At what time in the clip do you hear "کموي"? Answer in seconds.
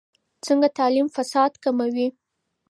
1.63-2.07